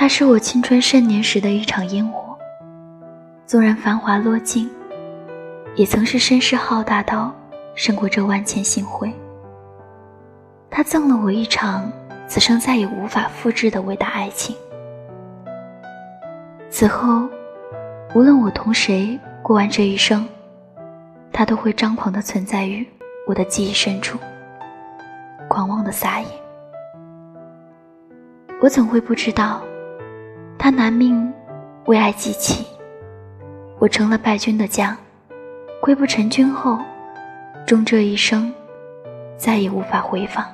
[0.00, 2.34] 它是我青春盛年时的一场烟火，
[3.44, 4.66] 纵然繁华落尽，
[5.76, 7.30] 也曾是声势浩大到
[7.74, 9.12] 胜过这万千星辉。
[10.70, 11.92] 他赠了我一场
[12.26, 14.56] 此生再也无法复制的伟大爱情。
[16.70, 17.28] 此后，
[18.14, 20.26] 无论我同谁过完这一生，
[21.30, 22.88] 他都会张狂的存在于
[23.26, 24.18] 我的记忆深处，
[25.46, 26.26] 狂妄的撒野。
[28.62, 29.60] 我怎会不知道？
[30.62, 31.32] 他拿命
[31.86, 32.66] 为爱祭旗，
[33.78, 34.94] 我成了败军的将，
[35.80, 36.78] 归不成军后，
[37.66, 38.52] 终这一生，
[39.38, 40.44] 再也无法回放。